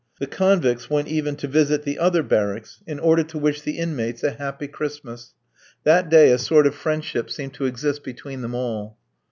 The 0.19 0.25
convicts 0.25 0.89
went 0.89 1.09
even 1.09 1.35
to 1.35 1.47
visit 1.47 1.83
the 1.83 1.99
other 1.99 2.23
barracks 2.23 2.79
in 2.87 2.97
order 2.99 3.21
to 3.25 3.37
wish 3.37 3.61
the 3.61 3.77
inmates 3.77 4.23
a 4.23 4.31
happy 4.31 4.67
Christmas; 4.67 5.35
that 5.83 6.09
day 6.09 6.31
a 6.31 6.39
sort 6.39 6.65
of 6.65 6.73
friendship 6.73 7.29
seemed 7.29 7.53
to 7.53 7.65
exist 7.67 8.01
between 8.03 8.41
them 8.41 8.55
all. 8.55 8.97